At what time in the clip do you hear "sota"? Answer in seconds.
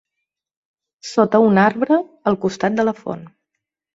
1.09-1.41